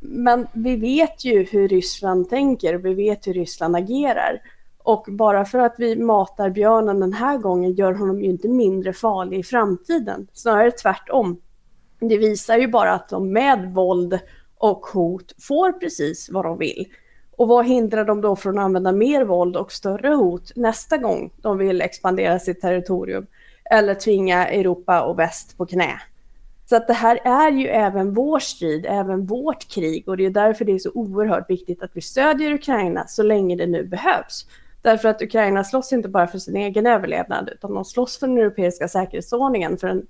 [0.00, 4.40] Men vi vet ju hur Ryssland tänker och vi vet hur Ryssland agerar.
[4.82, 8.92] Och bara för att vi matar björnen den här gången gör honom ju inte mindre
[8.92, 10.26] farlig i framtiden.
[10.32, 11.40] Snarare tvärtom.
[12.00, 14.18] Det visar ju bara att de med våld
[14.58, 16.86] och hot får precis vad de vill.
[17.36, 21.32] Och vad hindrar dem då från att använda mer våld och större hot nästa gång
[21.36, 23.26] de vill expandera sitt territorium
[23.70, 26.00] eller tvinga Europa och väst på knä?
[26.68, 30.30] Så att det här är ju även vår strid, även vårt krig och det är
[30.30, 34.46] därför det är så oerhört viktigt att vi stödjer Ukraina så länge det nu behövs.
[34.82, 38.38] Därför att Ukraina slåss inte bara för sin egen överlevnad utan de slåss för den
[38.38, 40.06] europeiska säkerhetsordningen, för en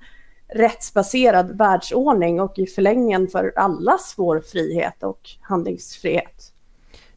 [0.48, 6.52] rättsbaserad världsordning och i förlängningen för allas vår frihet och handlingsfrihet.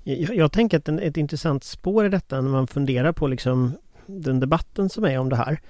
[0.04, 3.74] Jag, jag tänker att en, ett intressant spår i detta när man funderar på liksom
[4.06, 5.62] den debatten som är om det här.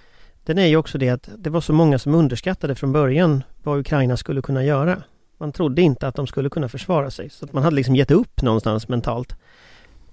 [0.44, 3.80] Den är ju också det att det var så många som underskattade från början vad
[3.80, 5.04] Ukraina skulle kunna göra.
[5.38, 7.30] Man trodde inte att de skulle kunna försvara sig.
[7.30, 9.36] Så att man hade liksom gett upp någonstans mentalt.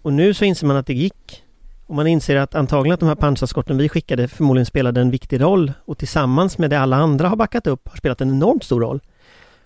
[0.03, 1.45] Och nu så inser man att det gick.
[1.87, 5.41] Och man inser att antagligen att de här pansarskotten vi skickade förmodligen spelade en viktig
[5.41, 8.81] roll och tillsammans med det alla andra har backat upp har spelat en enormt stor
[8.81, 9.01] roll.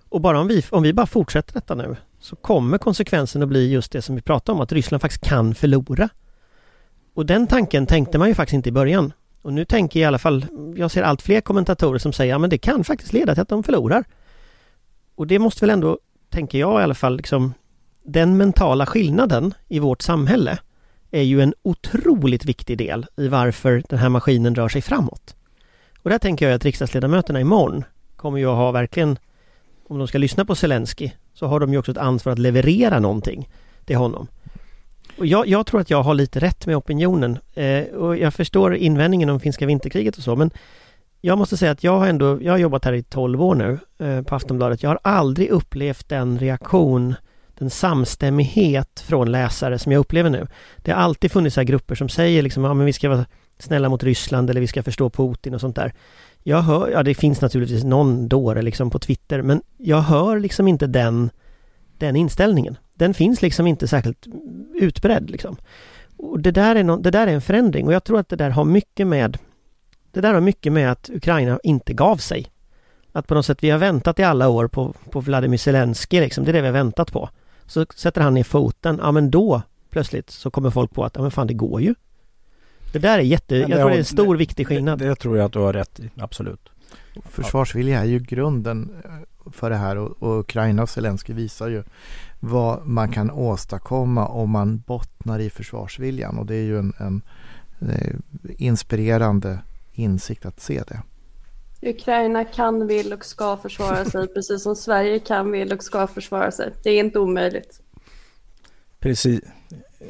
[0.09, 3.73] Och bara om vi, om vi bara fortsätter detta nu så kommer konsekvensen att bli
[3.73, 6.09] just det som vi pratade om, att Ryssland faktiskt kan förlora.
[7.15, 9.13] Och den tanken tänkte man ju faktiskt inte i början.
[9.43, 12.49] Och nu tänker i alla fall, jag ser allt fler kommentatorer som säger, att ja,
[12.49, 14.05] det kan faktiskt leda till att de förlorar.
[15.15, 17.55] Och det måste väl ändå, tänker jag i alla fall, liksom
[18.03, 20.59] den mentala skillnaden i vårt samhälle
[21.11, 25.35] är ju en otroligt viktig del i varför den här maskinen rör sig framåt.
[26.03, 27.85] Och där tänker jag att riksdagsledamöterna imorgon
[28.16, 29.18] kommer ju att ha verkligen,
[29.88, 32.99] om de ska lyssna på Zelensky, så har de ju också ett ansvar att leverera
[32.99, 33.49] någonting
[33.85, 34.27] till honom.
[35.18, 38.75] Och jag, jag tror att jag har lite rätt med opinionen eh, och jag förstår
[38.75, 40.51] invändningen om finska vinterkriget och så, men
[41.20, 43.79] jag måste säga att jag har ändå, jag har jobbat här i 12 år nu
[43.99, 44.83] eh, på Aftonbladet.
[44.83, 47.14] Jag har aldrig upplevt den reaktion
[47.61, 50.46] den samstämmighet från läsare som jag upplever nu.
[50.77, 53.27] Det har alltid funnits här grupper som säger liksom, ja men vi ska vara
[53.59, 55.92] snälla mot Ryssland eller vi ska förstå Putin och sånt där.
[56.42, 60.68] Jag hör, ja det finns naturligtvis någon dåre liksom på Twitter, men jag hör liksom
[60.68, 61.31] inte den,
[61.99, 62.77] den inställningen.
[62.94, 64.27] Den finns liksom inte särskilt
[64.75, 65.57] utbredd liksom.
[66.16, 68.37] Och det där, är no, det där är en förändring och jag tror att det
[68.37, 69.38] där har mycket med
[70.12, 72.46] Det där har mycket med att Ukraina inte gav sig.
[73.12, 76.44] Att på något sätt, vi har väntat i alla år på, på Vladimir Zelensky liksom,
[76.44, 77.29] det är det vi har väntat på.
[77.71, 81.23] Så sätter han ner foten, ja men då plötsligt så kommer folk på att, ja
[81.23, 81.95] men fan det går ju.
[82.93, 84.99] Det där är jätte, jag tror det är en stor det, viktig skillnad.
[84.99, 86.69] Det, det, tror jag att du har rätt i, absolut.
[87.25, 91.83] Försvarsvilja är ju grunden eh, för det här och, och Ukraina och Zelensky visar ju
[92.41, 97.23] vad man kan åstadkomma om man bottnar i försvarsviljan och det är ju en, en,
[97.79, 98.14] en eh,
[98.59, 99.59] inspirerande
[99.93, 101.03] insikt att se det.
[101.83, 106.51] Ukraina kan, vill och ska försvara sig precis som Sverige kan, vill och ska försvara
[106.51, 106.72] sig.
[106.83, 107.81] Det är inte omöjligt.
[108.99, 109.41] Precis,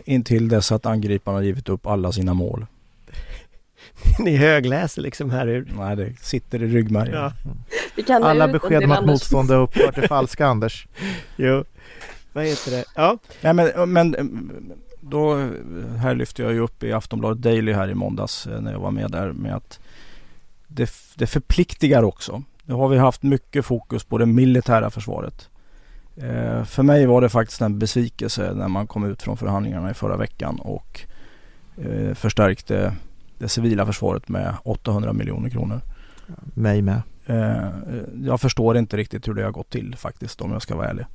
[0.04, 2.66] intill dess att angriparna har givit upp alla sina mål.
[4.18, 5.72] Ni högläser liksom här ur...
[5.78, 7.14] Nej, det sitter i ryggmärgen.
[7.14, 7.32] Ja.
[8.22, 10.86] Alla besked om att motstånd är upphört är falska, Anders.
[11.36, 11.64] Jo,
[12.32, 12.84] vad heter det?
[12.94, 13.18] Ja.
[13.40, 14.16] Nej, men, men
[15.00, 15.50] då,
[15.96, 18.90] här lyfte jag ju upp i Aftonbladet Daily här i måndags eh, när jag var
[18.90, 19.80] med där med att
[20.74, 22.42] det, det förpliktigar också.
[22.64, 25.48] Nu har vi haft mycket fokus på det militära försvaret.
[26.16, 29.94] Eh, för mig var det faktiskt en besvikelse när man kom ut från förhandlingarna i
[29.94, 31.00] förra veckan och
[31.76, 32.96] eh, förstärkte
[33.38, 35.80] det civila försvaret med 800 miljoner kronor.
[36.54, 37.02] Mig med.
[37.26, 37.68] Eh,
[38.22, 41.06] jag förstår inte riktigt hur det har gått till faktiskt om jag ska vara ärlig.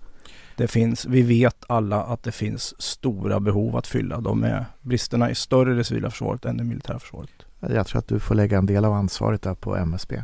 [0.58, 4.22] Det finns, vi vet alla att det finns stora behov att fylla.
[4.22, 7.45] De är, bristerna är större i det civila försvaret än i det militära försvaret.
[7.70, 10.22] Jag tror att du får lägga en del av ansvaret där på MSB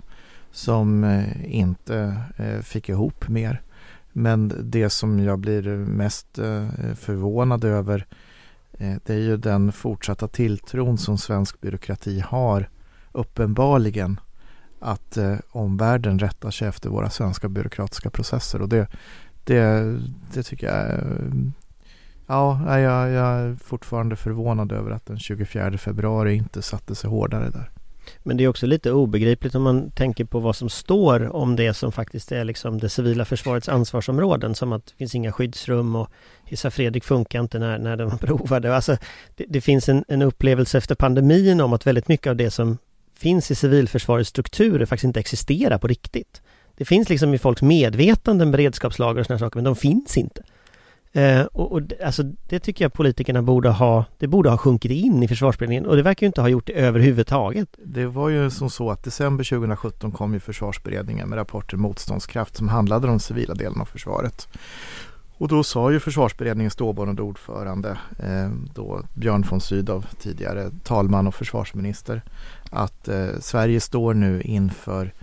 [0.52, 3.62] som eh, inte eh, fick ihop mer.
[4.12, 8.06] Men det som jag blir mest eh, förvånad över
[9.04, 12.70] det är ju den fortsatta tilltron som svensk byråkrati har
[13.12, 14.20] uppenbarligen
[14.80, 15.18] att
[15.52, 18.88] omvärlden rättar sig efter våra svenska byråkratiska processer och det,
[19.44, 20.00] det,
[20.34, 21.00] det tycker jag
[22.32, 27.50] Ja, jag, jag är fortfarande förvånad över att den 24 februari inte satte sig hårdare
[27.50, 27.72] där.
[28.24, 31.74] Men det är också lite obegripligt om man tänker på vad som står om det
[31.74, 36.10] som faktiskt är liksom det civila försvarets ansvarsområden som att det finns inga skyddsrum och
[36.46, 38.76] Hissa Fredrik funkar inte när, när de provade.
[38.76, 38.98] Alltså,
[39.36, 42.78] det, det finns en, en upplevelse efter pandemin om att väldigt mycket av det som
[43.18, 46.42] finns i civilförsvarets strukturer faktiskt inte existerar på riktigt.
[46.78, 50.44] Det finns liksom i folks medvetanden beredskapslager och sådana saker men de finns inte.
[51.14, 55.24] Eh, och, och alltså, det tycker jag politikerna borde ha, det borde ha sjunkit in
[55.24, 57.70] i försvarsberedningen och det verkar ju inte ha gjort det överhuvudtaget.
[57.84, 62.70] Det var ju som så att december 2017 kom ju försvarsberedningen med rapporten Motståndskraft som
[62.70, 64.48] handlade om civila delen av försvaret.
[65.38, 71.36] Och då sa ju försvarsberedningens dåvarande ordförande, eh, då Björn von Sydow, tidigare talman och
[71.36, 72.22] försvarsminister,
[72.70, 75.14] att eh, Sverige står nu inför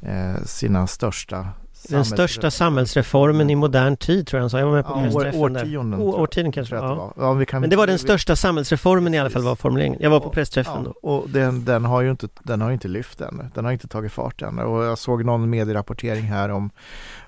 [0.00, 1.48] eh, sina största
[1.88, 4.58] den största samhällsreformen i modern tid tror jag han sa.
[4.58, 6.06] Jag var med på ja, pressträffen årtionden, där.
[6.06, 6.74] årtionden kanske.
[6.74, 7.12] Ja.
[7.16, 9.98] Det ja, kan, Men det var den största samhällsreformen i alla fall var formuleringen.
[10.02, 10.90] Jag var på pressträffen då.
[10.90, 13.50] Och den, den, har ju inte, den har inte lyft än.
[13.54, 14.58] Den har inte tagit fart än.
[14.58, 16.70] Och jag såg någon medierapportering här om,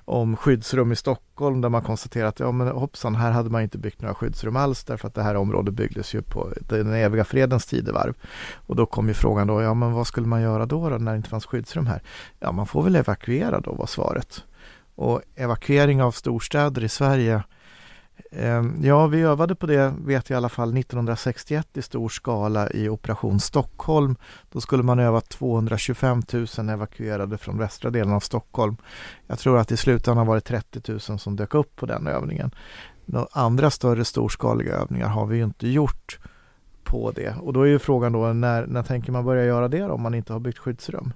[0.07, 3.77] om skyddsrum i Stockholm där man konstaterat att ja men hoppsan, här hade man inte
[3.77, 7.65] byggt några skyddsrum alls därför att det här området byggdes ju på den eviga fredens
[7.65, 8.13] tidevarv.
[8.53, 11.11] Och då kom ju frågan då, ja men vad skulle man göra då, då när
[11.11, 12.01] det inte fanns skyddsrum här?
[12.39, 14.43] Ja, man får väl evakuera då var svaret.
[14.95, 17.43] Och evakuering av storstäder i Sverige
[18.31, 22.69] Ehm, ja, vi övade på det, vet jag i alla fall, 1961 i stor skala
[22.69, 24.15] i Operation Stockholm.
[24.51, 26.21] Då skulle man öva 225
[26.57, 28.77] 000 evakuerade från västra delen av Stockholm.
[29.27, 32.51] Jag tror att i slutändan var det 30 000 som dök upp på den övningen.
[33.05, 36.19] Några andra större storskaliga övningar har vi ju inte gjort
[36.83, 37.35] på det.
[37.41, 40.01] Och då är ju frågan då, när, när tänker man börja göra det då, om
[40.01, 41.13] man inte har byggt skyddsrum?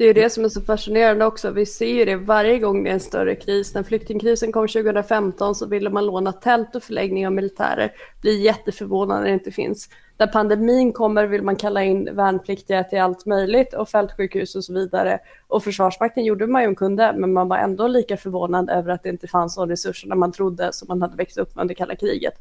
[0.00, 1.50] Det är ju det som är så fascinerande också.
[1.50, 3.74] Vi ser ju det varje gång det är en större kris.
[3.74, 7.92] När flyktingkrisen kom 2015 så ville man låna tält och förläggning av militärer.
[8.20, 9.88] Blir jätteförvånad när det inte finns.
[10.18, 14.74] När pandemin kommer vill man kalla in värnpliktiga till allt möjligt och fältsjukhus och så
[14.74, 15.18] vidare.
[15.48, 19.02] Och Försvarsmakten gjorde man ju en kunde, men man var ändå lika förvånad över att
[19.02, 22.34] det inte fanns de resurserna man trodde som man hade växt upp under kalla kriget.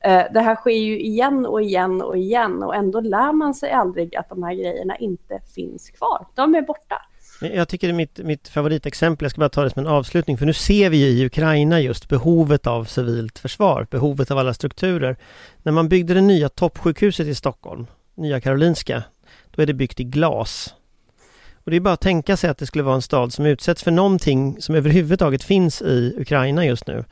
[0.00, 3.70] Eh, det här sker ju igen och igen och igen och ändå lär man sig
[3.70, 6.26] aldrig att de här grejerna inte finns kvar.
[6.34, 7.02] De är borta.
[7.40, 10.38] Jag tycker det är mitt, mitt favoritexempel, jag ska bara ta det som en avslutning,
[10.38, 14.54] för nu ser vi ju i Ukraina just behovet av civilt försvar, behovet av alla
[14.54, 15.16] strukturer.
[15.62, 19.02] När man byggde det nya toppsjukhuset i Stockholm, Nya Karolinska,
[19.50, 20.74] då är det byggt i glas.
[21.64, 23.82] Och det är bara att tänka sig att det skulle vara en stad som utsätts
[23.82, 27.04] för någonting som överhuvudtaget finns i Ukraina just nu.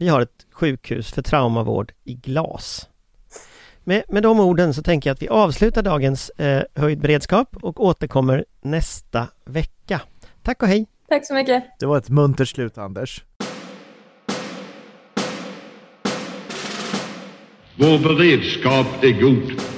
[0.00, 2.88] Vi har ett sjukhus för traumavård i glas.
[3.84, 7.84] Med, med de orden så tänker jag att vi avslutar dagens eh, höjd beredskap och
[7.84, 10.00] återkommer nästa vecka.
[10.42, 10.86] Tack och hej!
[11.08, 11.64] Tack så mycket!
[11.78, 13.24] Det var ett muntert slut Anders.
[17.76, 19.77] Vår beredskap är god.